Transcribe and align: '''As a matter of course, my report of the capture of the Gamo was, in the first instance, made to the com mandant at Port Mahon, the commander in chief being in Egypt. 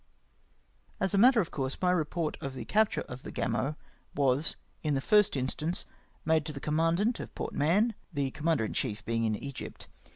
'''As 0.99 1.13
a 1.13 1.17
matter 1.19 1.41
of 1.41 1.51
course, 1.51 1.79
my 1.79 1.91
report 1.91 2.35
of 2.41 2.55
the 2.55 2.65
capture 2.65 3.01
of 3.01 3.21
the 3.21 3.31
Gamo 3.31 3.75
was, 4.15 4.55
in 4.81 4.95
the 4.95 4.99
first 4.99 5.37
instance, 5.37 5.85
made 6.25 6.43
to 6.47 6.51
the 6.51 6.59
com 6.59 6.77
mandant 6.77 7.19
at 7.19 7.35
Port 7.35 7.53
Mahon, 7.53 7.93
the 8.11 8.31
commander 8.31 8.65
in 8.65 8.73
chief 8.73 9.05
being 9.05 9.25
in 9.25 9.35
Egypt. 9.35 9.85